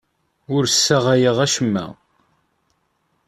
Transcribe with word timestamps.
Ur 0.55 0.63
ssaɣayeɣ 0.67 1.37
acemma. 1.45 1.85